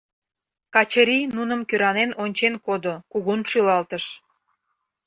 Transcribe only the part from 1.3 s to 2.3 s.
нуным кӧранен